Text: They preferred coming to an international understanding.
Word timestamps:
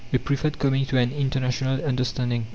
They 0.09 0.17
preferred 0.17 0.57
coming 0.57 0.87
to 0.87 0.97
an 0.97 1.11
international 1.11 1.85
understanding. 1.85 2.47